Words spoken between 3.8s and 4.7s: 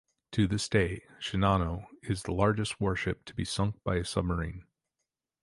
by a submarine.